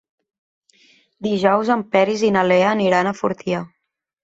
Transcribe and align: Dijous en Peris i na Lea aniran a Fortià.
Dijous 1.27 1.69
en 1.77 1.85
Peris 1.97 2.25
i 2.29 2.33
na 2.39 2.45
Lea 2.51 2.73
aniran 2.79 3.13
a 3.13 3.15
Fortià. 3.21 3.65